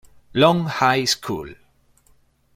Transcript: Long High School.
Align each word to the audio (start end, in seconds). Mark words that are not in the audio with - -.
Long 0.33 0.65
High 0.65 1.05
School. 1.05 1.53